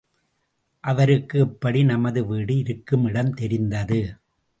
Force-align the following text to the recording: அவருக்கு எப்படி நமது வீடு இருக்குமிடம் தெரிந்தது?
அவருக்கு 0.83 1.39
எப்படி 1.39 1.83
நமது 1.83 2.25
வீடு 2.25 2.57
இருக்குமிடம் 2.57 3.33
தெரிந்தது? 3.33 3.99